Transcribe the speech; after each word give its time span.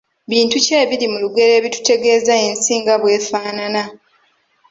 Bintu 0.31 0.55
ki 0.65 0.73
ebiri 0.83 1.05
mu 1.11 1.17
lugero 1.23 1.51
ebitutegeeza 1.59 2.33
ensi 2.47 2.73
nga 2.81 2.95
bw’efaanana? 3.01 3.83